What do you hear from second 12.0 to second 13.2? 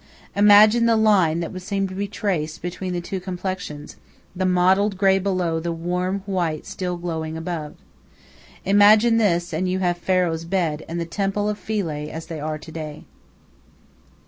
as they are to day.